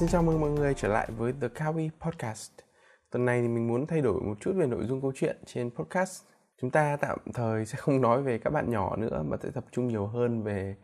[0.00, 2.50] Xin chào mừng mọi người trở lại với The Kawi Podcast.
[3.10, 5.70] Tuần này thì mình muốn thay đổi một chút về nội dung câu chuyện trên
[5.70, 6.22] podcast.
[6.60, 9.64] Chúng ta tạm thời sẽ không nói về các bạn nhỏ nữa mà sẽ tập
[9.72, 10.76] trung nhiều hơn về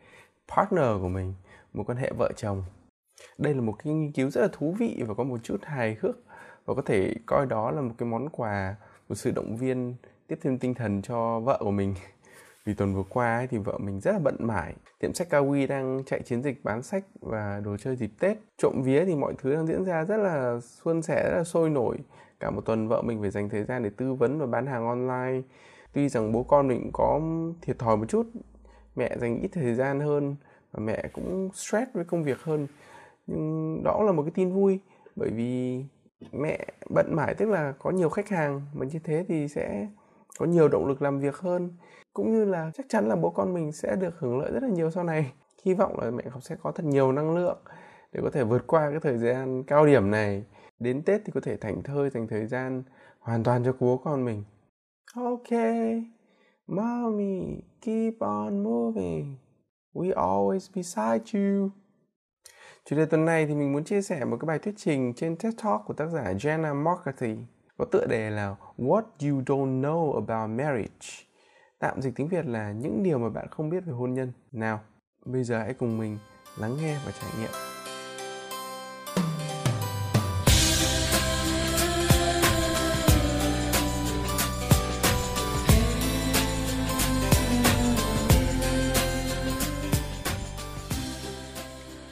[0.55, 1.33] partner của mình,
[1.73, 2.63] một quan hệ vợ chồng.
[3.37, 5.97] Đây là một cái nghiên cứu rất là thú vị và có một chút hài
[6.01, 6.15] hước
[6.65, 8.75] và có thể coi đó là một cái món quà,
[9.09, 9.95] một sự động viên
[10.27, 11.95] tiếp thêm tinh thần cho vợ của mình
[12.65, 15.67] vì tuần vừa qua ấy, thì vợ mình rất là bận mải tiệm sách Kawi
[15.67, 18.37] đang chạy chiến dịch bán sách và đồ chơi dịp Tết.
[18.57, 21.69] Trộm vía thì mọi thứ đang diễn ra rất là suôn sẻ, rất là sôi
[21.69, 21.97] nổi.
[22.39, 24.87] Cả một tuần vợ mình phải dành thời gian để tư vấn và bán hàng
[24.87, 25.41] online.
[25.93, 27.21] Tuy rằng bố con mình có
[27.61, 28.27] thiệt thòi một chút,
[28.95, 30.35] mẹ dành ít thời gian hơn
[30.71, 32.67] và mẹ cũng stress với công việc hơn.
[33.27, 34.79] Nhưng đó là một cái tin vui,
[35.15, 35.83] bởi vì
[36.31, 38.61] mẹ bận mãi, tức là có nhiều khách hàng.
[38.73, 39.87] Mà như thế thì sẽ
[40.37, 41.77] có nhiều động lực làm việc hơn.
[42.13, 44.69] Cũng như là chắc chắn là bố con mình sẽ được hưởng lợi rất là
[44.69, 45.33] nhiều sau này.
[45.65, 47.57] Hy vọng là mẹ học sẽ có thật nhiều năng lượng
[48.11, 50.45] để có thể vượt qua cái thời gian cao điểm này.
[50.79, 52.83] Đến tết thì có thể thảnh thơi, dành thời gian
[53.19, 54.43] hoàn toàn cho bố con mình.
[55.15, 55.51] Ok.
[56.67, 59.35] Mommy, keep on moving.
[59.93, 61.69] We always beside you.
[62.85, 65.35] Chủ đề tuần này thì mình muốn chia sẻ một cái bài thuyết trình trên
[65.35, 67.35] TED Talk của tác giả Jenna McCarthy
[67.77, 71.27] có tựa đề là What You Don't Know About Marriage
[71.79, 74.31] Tạm dịch tiếng Việt là những điều mà bạn không biết về hôn nhân.
[74.51, 74.79] Nào,
[75.25, 76.17] bây giờ hãy cùng mình
[76.57, 77.49] lắng nghe và trải nghiệm.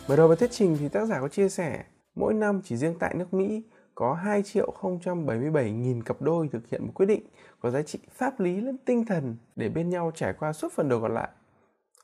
[0.08, 1.84] Mở đầu bài thuyết trình thì tác giả có chia sẻ
[2.16, 3.64] mỗi năm chỉ riêng tại nước Mỹ
[3.96, 7.24] có 2 triệu 077 nghìn cặp đôi thực hiện một quyết định
[7.60, 10.90] có giá trị pháp lý lẫn tinh thần để bên nhau trải qua suốt phần
[10.90, 11.30] đời còn lại.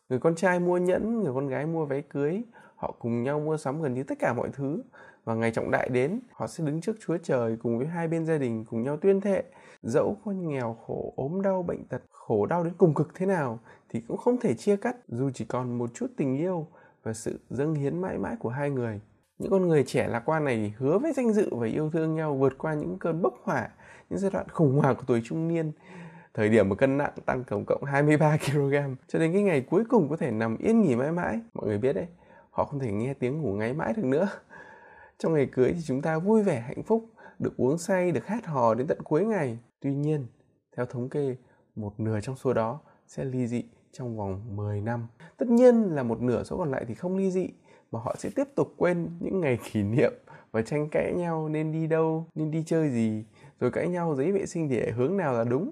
[0.10, 2.42] Người con trai mua nhẫn, người con gái mua váy cưới,
[2.76, 4.84] họ cùng nhau mua sắm gần như tất cả mọi thứ.
[5.24, 8.26] Và ngày trọng đại đến, họ sẽ đứng trước Chúa Trời cùng với hai bên
[8.26, 9.44] gia đình cùng nhau tuyên thệ,
[9.84, 13.60] dẫu con nghèo khổ, ốm đau, bệnh tật, khổ đau đến cùng cực thế nào
[13.90, 16.68] thì cũng không thể chia cắt dù chỉ còn một chút tình yêu
[17.04, 19.02] và sự dâng hiến mãi mãi của hai người
[19.42, 22.36] những con người trẻ lạc quan này hứa với danh dự và yêu thương nhau
[22.36, 23.70] vượt qua những cơn bốc hỏa,
[24.10, 25.72] những giai đoạn khủng hoảng của tuổi trung niên.
[26.34, 28.76] Thời điểm mà cân nặng tăng tổng cộng 23 kg
[29.08, 31.40] cho đến cái ngày cuối cùng có thể nằm yên nghỉ mãi mãi.
[31.54, 32.08] Mọi người biết đấy,
[32.52, 34.30] họ không thể nghe tiếng ngủ ngáy mãi được nữa.
[35.18, 37.06] Trong ngày cưới thì chúng ta vui vẻ, hạnh phúc,
[37.40, 39.58] được uống say, được hát hò đến tận cuối ngày.
[39.80, 40.28] Tuy nhiên,
[40.78, 41.36] theo thống kê,
[41.76, 45.08] một nửa trong số đó sẽ ly dị trong vòng 10 năm.
[45.38, 47.50] Tất nhiên là một nửa số còn lại thì không ly dị
[47.92, 50.14] mà họ sẽ tiếp tục quên những ngày kỷ niệm
[50.52, 53.26] và tranh cãi nhau nên đi đâu, nên đi chơi gì,
[53.60, 55.72] rồi cãi nhau giấy vệ sinh để hướng nào là đúng.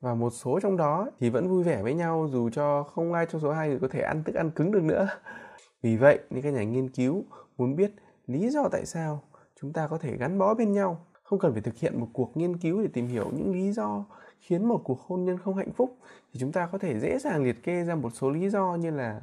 [0.00, 3.26] Và một số trong đó thì vẫn vui vẻ với nhau dù cho không ai
[3.26, 5.08] trong số hai người có thể ăn thức ăn cứng được nữa.
[5.82, 7.24] Vì vậy, những các nhà nghiên cứu
[7.56, 7.90] muốn biết
[8.26, 9.22] lý do tại sao
[9.60, 12.36] chúng ta có thể gắn bó bên nhau, không cần phải thực hiện một cuộc
[12.36, 14.04] nghiên cứu để tìm hiểu những lý do
[14.40, 15.96] khiến một cuộc hôn nhân không hạnh phúc,
[16.32, 18.90] thì chúng ta có thể dễ dàng liệt kê ra một số lý do như
[18.90, 19.20] là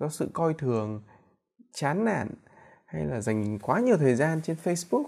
[0.00, 1.02] do sự coi thường
[1.72, 2.28] chán nản
[2.86, 5.04] hay là dành quá nhiều thời gian trên Facebook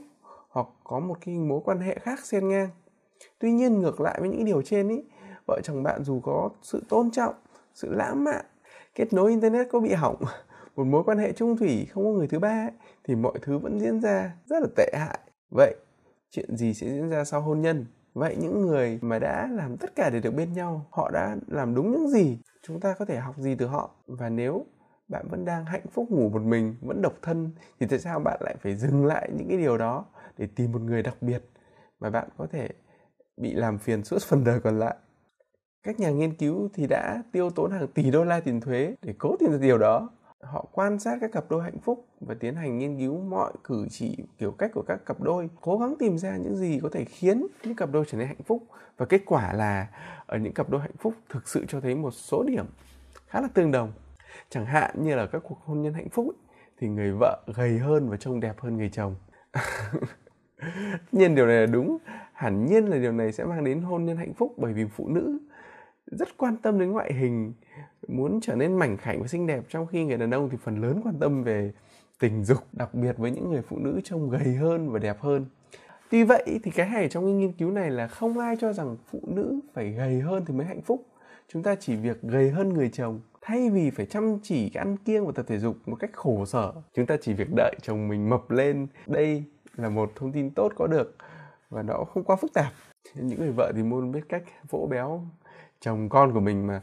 [0.49, 2.69] hoặc có một cái mối quan hệ khác xen ngang.
[3.39, 5.03] Tuy nhiên ngược lại với những điều trên ý,
[5.47, 7.35] vợ chồng bạn dù có sự tôn trọng,
[7.75, 8.45] sự lãng mạn,
[8.95, 10.17] kết nối internet có bị hỏng,
[10.77, 12.73] một mối quan hệ trung thủy không có người thứ ba ấy,
[13.05, 15.19] thì mọi thứ vẫn diễn ra rất là tệ hại.
[15.51, 15.75] Vậy
[16.31, 17.87] chuyện gì sẽ diễn ra sau hôn nhân?
[18.15, 21.75] Vậy những người mà đã làm tất cả để được bên nhau, họ đã làm
[21.75, 22.39] đúng những gì?
[22.63, 23.91] Chúng ta có thể học gì từ họ?
[24.07, 24.67] Và nếu
[25.11, 28.41] bạn vẫn đang hạnh phúc ngủ một mình, vẫn độc thân, thì tại sao bạn
[28.45, 30.05] lại phải dừng lại những cái điều đó
[30.39, 31.43] để tìm một người đặc biệt
[32.01, 32.69] mà bạn có thể
[33.37, 34.97] bị làm phiền suốt phần đời còn lại?
[35.83, 39.15] Các nhà nghiên cứu thì đã tiêu tốn hàng tỷ đô la tiền thuế để
[39.19, 40.11] cố tìm ra điều đó.
[40.41, 43.87] Họ quan sát các cặp đôi hạnh phúc và tiến hành nghiên cứu mọi cử
[43.91, 47.05] chỉ, kiểu cách của các cặp đôi, cố gắng tìm ra những gì có thể
[47.05, 48.63] khiến những cặp đôi trở nên hạnh phúc.
[48.97, 49.89] Và kết quả là
[50.27, 52.67] ở những cặp đôi hạnh phúc thực sự cho thấy một số điểm
[53.27, 53.93] khá là tương đồng
[54.51, 57.79] chẳng hạn như là các cuộc hôn nhân hạnh phúc ấy, thì người vợ gầy
[57.79, 59.15] hơn và trông đẹp hơn người chồng.
[61.13, 61.99] Nhiên điều này là đúng.
[62.33, 65.09] Hẳn nhiên là điều này sẽ mang đến hôn nhân hạnh phúc bởi vì phụ
[65.09, 65.39] nữ
[66.07, 67.53] rất quan tâm đến ngoại hình
[68.09, 70.81] muốn trở nên mảnh khảnh và xinh đẹp trong khi người đàn ông thì phần
[70.81, 71.73] lớn quan tâm về
[72.21, 75.47] tình dục đặc biệt với những người phụ nữ trông gầy hơn và đẹp hơn.
[76.11, 78.97] Tuy vậy thì cái hay trong cái nghiên cứu này là không ai cho rằng
[79.11, 81.07] phụ nữ phải gầy hơn thì mới hạnh phúc.
[81.49, 85.27] Chúng ta chỉ việc gầy hơn người chồng thay vì phải chăm chỉ ăn kiêng
[85.27, 88.29] và tập thể dục một cách khổ sở, chúng ta chỉ việc đợi chồng mình
[88.29, 88.87] mập lên.
[89.07, 89.45] Đây
[89.77, 91.17] là một thông tin tốt có được
[91.71, 92.73] và nó không quá phức tạp.
[93.15, 95.23] Những người vợ thì muốn biết cách vỗ béo
[95.81, 96.83] chồng con của mình mà.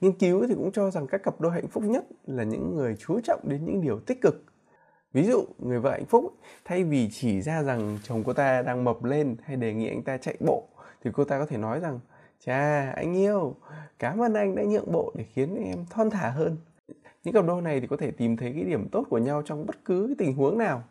[0.00, 2.96] Nghiên cứu thì cũng cho rằng các cặp đôi hạnh phúc nhất là những người
[2.98, 4.44] chú trọng đến những điều tích cực.
[5.12, 6.34] Ví dụ, người vợ hạnh phúc,
[6.64, 10.02] thay vì chỉ ra rằng chồng cô ta đang mập lên hay đề nghị anh
[10.02, 10.68] ta chạy bộ,
[11.04, 12.00] thì cô ta có thể nói rằng
[12.46, 13.56] chà, anh yêu,
[13.98, 16.56] cảm ơn anh đã nhượng bộ để khiến em thon thả hơn.
[17.24, 19.66] Những cặp đôi này thì có thể tìm thấy cái điểm tốt của nhau trong
[19.66, 20.82] bất cứ cái tình huống nào.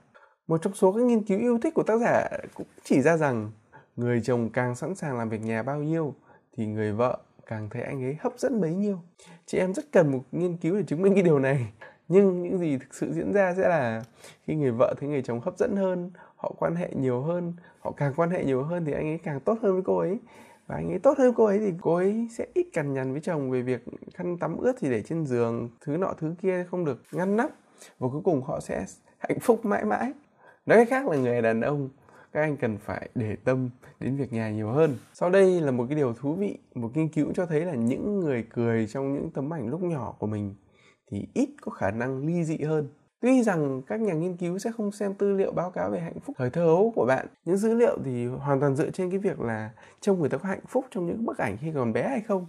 [0.47, 3.51] Một trong số các nghiên cứu yêu thích của tác giả cũng chỉ ra rằng,
[3.95, 6.13] người chồng càng sẵn sàng làm việc nhà bao nhiêu,
[6.57, 8.99] thì người vợ càng thấy anh ấy hấp dẫn bấy nhiêu.
[9.45, 11.67] Chị em rất cần một nghiên cứu để chứng minh cái điều này.
[12.07, 14.03] Nhưng những gì thực sự diễn ra sẽ là
[14.43, 17.91] khi người vợ thấy người chồng hấp dẫn hơn, họ quan hệ nhiều hơn, họ
[17.91, 20.19] càng quan hệ nhiều hơn thì anh ấy càng tốt hơn với cô ấy
[20.69, 23.21] và anh ấy tốt hơn cô ấy thì cô ấy sẽ ít cằn nhằn với
[23.21, 26.85] chồng về việc khăn tắm ướt thì để trên giường thứ nọ thứ kia không
[26.85, 27.51] được ngăn nắp
[27.99, 28.85] và cuối cùng họ sẽ
[29.17, 30.13] hạnh phúc mãi mãi
[30.65, 31.89] nói cách khác là người đàn ông
[32.33, 33.69] các anh cần phải để tâm
[33.99, 34.97] đến việc nhà nhiều hơn.
[35.13, 38.19] Sau đây là một cái điều thú vị, một nghiên cứu cho thấy là những
[38.19, 40.55] người cười trong những tấm ảnh lúc nhỏ của mình
[41.11, 42.87] thì ít có khả năng ly dị hơn.
[43.21, 46.19] Tuy rằng các nhà nghiên cứu sẽ không xem tư liệu báo cáo về hạnh
[46.19, 49.19] phúc thời thơ ấu của bạn, những dữ liệu thì hoàn toàn dựa trên cái
[49.19, 49.71] việc là
[50.01, 52.45] trông người ta có hạnh phúc trong những bức ảnh khi còn bé hay không.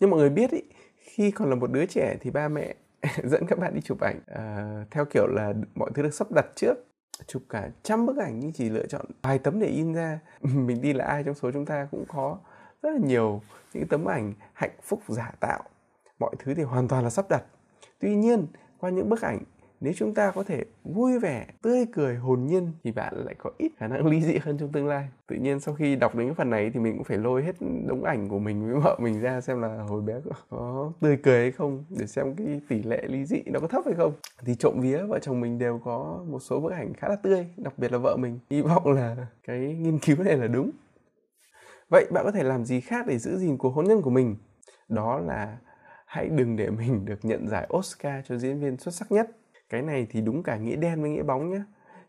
[0.00, 0.62] Nhưng mọi người biết ý,
[0.98, 2.74] khi còn là một đứa trẻ thì ba mẹ
[3.24, 6.46] dẫn các bạn đi chụp ảnh uh, theo kiểu là mọi thứ được sắp đặt
[6.54, 6.74] trước.
[7.26, 10.20] Chụp cả trăm bức ảnh nhưng chỉ lựa chọn vài tấm để in ra.
[10.40, 12.38] Mình đi là ai trong số chúng ta cũng có
[12.82, 13.40] rất là nhiều
[13.74, 15.62] những tấm ảnh hạnh phúc giả tạo.
[16.18, 17.44] Mọi thứ thì hoàn toàn là sắp đặt.
[17.98, 18.46] Tuy nhiên
[18.78, 19.38] qua những bức ảnh
[19.82, 23.50] nếu chúng ta có thể vui vẻ, tươi cười, hồn nhiên thì bạn lại có
[23.58, 25.08] ít khả năng ly dị hơn trong tương lai.
[25.26, 27.56] Tự nhiên sau khi đọc đến cái phần này thì mình cũng phải lôi hết
[27.86, 30.14] đống ảnh của mình với vợ mình ra xem là hồi bé
[30.50, 33.82] có tươi cười hay không, để xem cái tỷ lệ ly dị nó có thấp
[33.86, 34.12] hay không.
[34.44, 37.46] Thì trộm vía, vợ chồng mình đều có một số bức ảnh khá là tươi,
[37.56, 38.38] đặc biệt là vợ mình.
[38.50, 40.70] Hy vọng là cái nghiên cứu này là đúng.
[41.88, 44.36] Vậy bạn có thể làm gì khác để giữ gìn cuộc hôn nhân của mình?
[44.88, 45.58] Đó là
[46.06, 49.30] hãy đừng để mình được nhận giải Oscar cho diễn viên xuất sắc nhất
[49.72, 51.62] cái này thì đúng cả nghĩa đen với nghĩa bóng nhé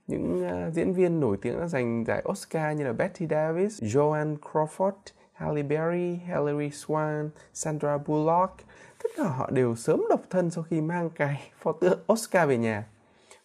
[0.07, 4.38] những uh, diễn viên nổi tiếng đã giành giải Oscar như là Betty Davis, Joan
[4.38, 4.92] Crawford,
[5.33, 8.57] Halle Berry, Hilary Swank, Sandra Bullock.
[9.04, 12.57] Tất cả họ đều sớm độc thân sau khi mang cái pho tượng Oscar về
[12.57, 12.88] nhà.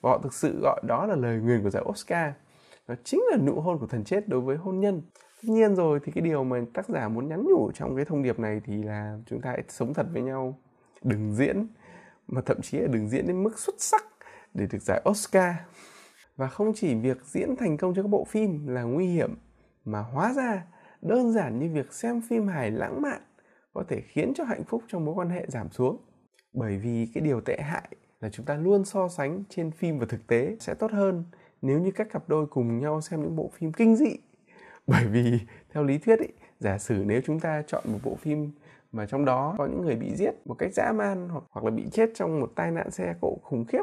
[0.00, 2.32] Và họ thực sự gọi đó là lời nguyền của giải Oscar.
[2.88, 5.02] Nó chính là nụ hôn của thần chết đối với hôn nhân.
[5.42, 8.22] Tất nhiên rồi thì cái điều mà tác giả muốn nhắn nhủ trong cái thông
[8.22, 10.58] điệp này thì là chúng ta hãy sống thật với nhau.
[11.02, 11.66] Đừng diễn
[12.28, 14.04] mà thậm chí là đừng diễn đến mức xuất sắc
[14.54, 15.54] để được giải Oscar.
[16.36, 19.34] Và không chỉ việc diễn thành công cho các bộ phim là nguy hiểm
[19.84, 20.66] mà hóa ra
[21.02, 23.22] đơn giản như việc xem phim hài lãng mạn
[23.72, 25.96] có thể khiến cho hạnh phúc trong mối quan hệ giảm xuống.
[26.52, 27.88] Bởi vì cái điều tệ hại
[28.20, 31.24] là chúng ta luôn so sánh trên phim và thực tế sẽ tốt hơn
[31.62, 34.16] nếu như các cặp đôi cùng nhau xem những bộ phim kinh dị.
[34.86, 35.40] Bởi vì
[35.72, 36.28] theo lý thuyết ý,
[36.60, 38.50] giả sử nếu chúng ta chọn một bộ phim
[38.92, 41.70] mà trong đó có những người bị giết một cách dã man hoặc hoặc là
[41.70, 43.82] bị chết trong một tai nạn xe cộ khủng khiếp.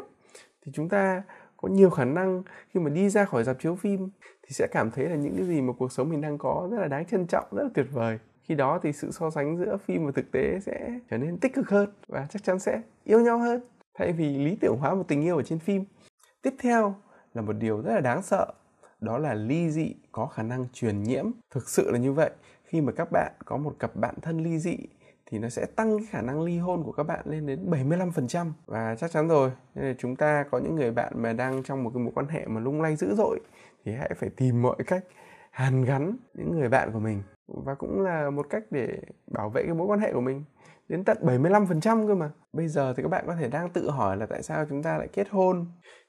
[0.66, 1.22] Thì chúng ta
[1.56, 4.10] có nhiều khả năng khi mà đi ra khỏi dạp chiếu phim
[4.42, 6.78] thì sẽ cảm thấy là những cái gì mà cuộc sống mình đang có rất
[6.78, 8.18] là đáng trân trọng, rất là tuyệt vời.
[8.42, 11.54] Khi đó thì sự so sánh giữa phim và thực tế sẽ trở nên tích
[11.54, 13.60] cực hơn và chắc chắn sẽ yêu nhau hơn.
[13.98, 15.84] Thay vì lý tưởng hóa một tình yêu ở trên phim.
[16.42, 16.94] Tiếp theo
[17.34, 18.52] là một điều rất là đáng sợ,
[19.00, 21.30] đó là ly dị có khả năng truyền nhiễm.
[21.50, 22.30] Thực sự là như vậy,
[22.64, 24.76] khi mà các bạn có một cặp bạn thân ly dị
[25.30, 28.50] thì nó sẽ tăng cái khả năng ly hôn của các bạn lên đến 75%
[28.66, 31.84] và chắc chắn rồi nên là chúng ta có những người bạn mà đang trong
[31.84, 33.40] một cái mối quan hệ mà lung lay dữ dội
[33.84, 35.04] thì hãy phải tìm mọi cách
[35.50, 39.62] hàn gắn những người bạn của mình và cũng là một cách để bảo vệ
[39.62, 40.44] cái mối quan hệ của mình
[40.88, 42.30] đến tận 75% cơ mà.
[42.52, 44.98] Bây giờ thì các bạn có thể đang tự hỏi là tại sao chúng ta
[44.98, 45.66] lại kết hôn.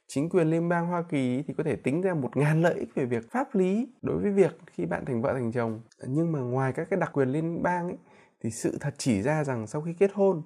[0.08, 2.90] Chính quyền liên bang Hoa Kỳ thì có thể tính ra một ngàn lợi ích
[2.96, 5.82] về việc pháp lý đối với việc khi bạn thành vợ thành chồng.
[6.08, 7.98] Nhưng mà ngoài các cái đặc quyền liên bang ấy,
[8.44, 10.42] thì sự thật chỉ ra rằng sau khi kết hôn,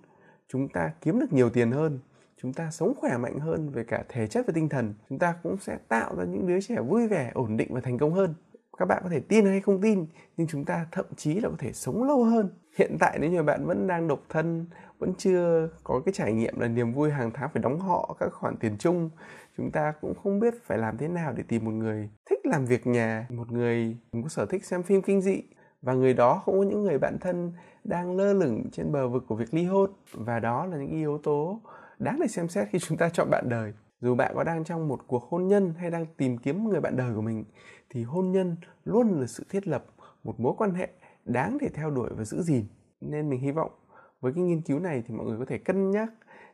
[0.48, 2.00] chúng ta kiếm được nhiều tiền hơn,
[2.38, 5.36] chúng ta sống khỏe mạnh hơn về cả thể chất và tinh thần, chúng ta
[5.44, 8.34] cũng sẽ tạo ra những đứa trẻ vui vẻ, ổn định và thành công hơn.
[8.78, 10.06] Các bạn có thể tin hay không tin,
[10.38, 12.50] nhưng chúng ta thậm chí là có thể sống lâu hơn.
[12.78, 14.66] Hiện tại nếu như bạn vẫn đang độc thân,
[15.00, 18.34] vẫn chưa có cái trải nghiệm là niềm vui hàng tháng phải đóng họ các
[18.34, 19.10] khoản tiền chung,
[19.58, 22.66] chúng ta cũng không biết phải làm thế nào để tìm một người thích làm
[22.66, 25.42] việc nhà, một người có sở thích xem phim kinh dị.
[25.82, 29.24] Và người đó không có những người bạn thân đang lơ lửng trên bờ vực
[29.28, 29.92] của việc ly hôn.
[30.14, 31.62] Và đó là những yếu tố
[32.00, 33.74] đáng để xem xét khi chúng ta chọn bạn đời.
[34.02, 36.96] Dù bạn có đang trong một cuộc hôn nhân hay đang tìm kiếm người bạn
[36.96, 37.44] đời của mình,
[37.90, 39.86] thì hôn nhân luôn là sự thiết lập
[40.24, 40.90] một mối quan hệ
[41.26, 42.66] đáng để theo đuổi và giữ gìn.
[43.02, 43.72] Nên mình hy vọng
[44.20, 46.10] với cái nghiên cứu này thì mọi người có thể cân nhắc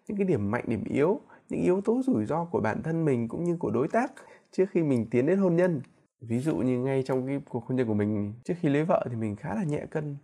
[0.07, 3.27] những cái điểm mạnh, điểm yếu, những yếu tố rủi ro của bản thân mình
[3.27, 4.12] cũng như của đối tác
[4.51, 5.81] trước khi mình tiến đến hôn nhân.
[6.22, 9.07] Ví dụ như ngay trong cái cuộc hôn nhân của mình, trước khi lấy vợ
[9.10, 10.17] thì mình khá là nhẹ cân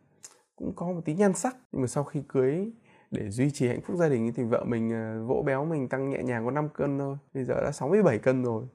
[0.56, 1.56] cũng có một tí nhan sắc.
[1.72, 2.72] Nhưng mà sau khi cưới
[3.12, 6.10] để duy trì hạnh phúc gia đình thì vợ mình ờ, vỗ béo mình tăng
[6.10, 7.18] nhẹ nhàng có 5 cân thôi.
[7.34, 8.66] Bây giờ đã 67 cân rồi.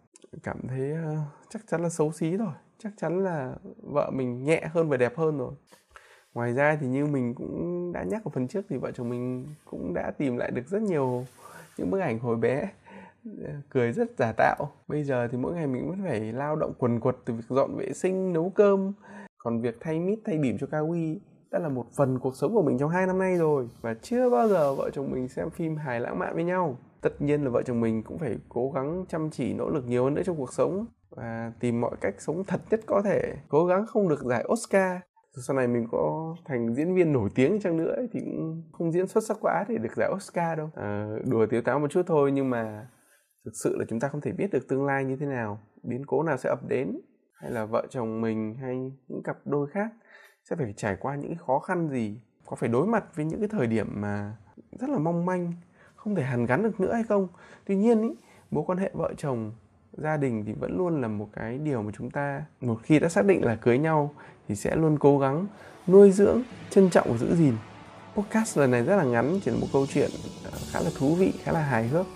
[0.43, 1.19] Cảm thấy uh,
[1.51, 2.53] chắc chắn là xấu xí rồi.
[2.79, 5.53] Chắc chắn là vợ mình nhẹ hơn và đẹp hơn rồi.
[6.35, 9.47] Ngoài ra thì như mình cũng đã nhắc ở phần trước thì vợ chồng mình
[9.65, 11.25] cũng đã tìm lại được rất nhiều
[11.79, 12.69] những bức ảnh hồi bé
[13.25, 14.71] ờ, cười rất giả tạo.
[14.89, 17.77] Bây giờ thì mỗi ngày mình vẫn phải lao động quần quật từ việc dọn
[17.77, 18.93] vệ sinh nấu cơm.
[19.39, 21.17] Còn việc thay mít thay bỉm cho Kawi
[21.53, 23.69] đã là một phần cuộc sống của mình trong hai năm nay rồi.
[23.81, 26.77] Và chưa bao giờ vợ chồng mình xem phim hài lãng mạn với nhau.
[27.03, 30.05] Tất nhiên là vợ chồng mình cũng phải cố gắng chăm chỉ nỗ lực nhiều
[30.05, 30.87] hơn nữa trong cuộc sống.
[31.11, 33.35] Và tìm mọi cách sống thật nhất có thể.
[33.49, 35.01] Cố gắng không được giải Oscar.
[35.47, 39.07] Sau này mình có thành diễn viên nổi tiếng chăng nữa thì cũng không diễn
[39.07, 40.71] xuất sắc quá để được giải Oscar đâu.
[40.75, 42.89] À, đùa tiếu táo một chút thôi nhưng mà
[43.45, 45.59] thực sự là chúng ta không thể biết được tương lai như thế nào.
[45.83, 47.01] Biến cố nào sẽ ập đến?
[47.35, 49.91] Hay là vợ chồng mình hay những cặp đôi khác?
[50.51, 52.21] Sẽ phải trải qua những khó khăn gì?
[52.47, 54.37] Có phải đối mặt với những cái thời điểm mà
[54.81, 55.53] rất là mong manh
[55.97, 57.29] không thể hàn gắn được nữa hay không?
[57.67, 58.09] Tuy nhiên ý,
[58.51, 59.53] mối quan hệ vợ chồng
[59.93, 63.09] gia đình thì vẫn luôn là một cái điều mà chúng ta một khi đã
[63.09, 64.15] xác định là cưới nhau
[64.49, 65.47] thì sẽ luôn cố gắng
[65.87, 67.55] nuôi dưỡng trân trọng và giữ gìn.
[68.17, 70.11] Podcast lần này rất là ngắn chỉ là một câu chuyện
[70.45, 72.07] ờ, khá là thú vị khá là hài hước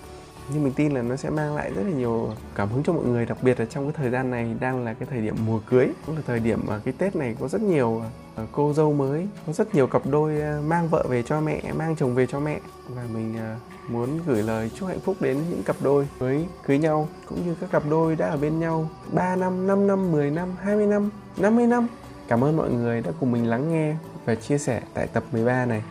[0.48, 3.04] nhưng mình tin là nó sẽ mang lại rất là nhiều cảm hứng cho mọi
[3.04, 5.60] người đặc biệt là trong cái thời gian này đang là cái thời điểm mùa
[5.70, 8.02] cưới cũng là thời điểm mà cái tết này có rất nhiều
[8.36, 11.62] à, cô dâu mới có rất nhiều cặp đôi à, mang vợ về cho mẹ
[11.76, 13.56] mang chồng về cho mẹ và mình à,
[13.88, 17.54] muốn gửi lời chúc hạnh phúc đến những cặp đôi mới cưới nhau cũng như
[17.60, 21.10] các cặp đôi đã ở bên nhau 3 năm, 5 năm, 10 năm, 20 năm,
[21.36, 21.86] 50 năm.
[22.28, 25.66] Cảm ơn mọi người đã cùng mình lắng nghe và chia sẻ tại tập 13
[25.66, 25.82] này.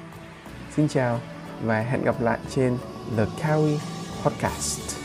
[0.75, 1.19] Xin chào
[1.63, 2.77] và hẹn gặp lại trên
[3.17, 3.77] The Kawi
[4.23, 5.00] podcast.